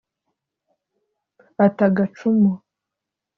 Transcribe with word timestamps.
ata 1.65 1.85
gacumu 1.95 2.53